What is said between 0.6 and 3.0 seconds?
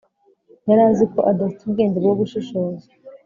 yari azi ko adafite ubwenge bwo gushishoza,